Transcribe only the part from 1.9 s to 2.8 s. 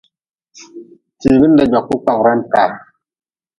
kpawra-n taa.